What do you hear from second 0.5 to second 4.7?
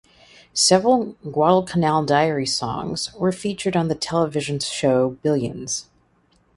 Several Guadalcanal Diary songs were featured on the television